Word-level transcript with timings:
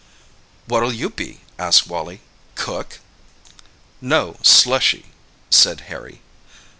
"What'll 0.65 0.91
you 0.93 1.11
be?" 1.11 1.41
asked 1.59 1.85
Wally—"cook?" 1.85 3.01
"No, 4.01 4.35
slushy," 4.41 5.11
said 5.51 5.81
Harry. 5.81 6.21